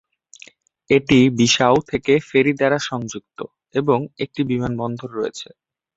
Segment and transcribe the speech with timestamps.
[0.89, 3.37] এটি বিসাউ থেকে ফেরি দ্বারা সংযুক্ত
[3.75, 5.47] এবং একটি বিমানবন্দর রয়েছে।